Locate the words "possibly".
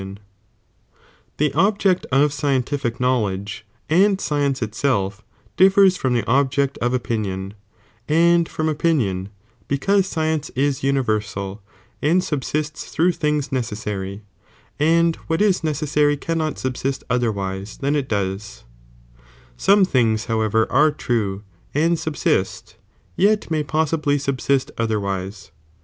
23.61-24.17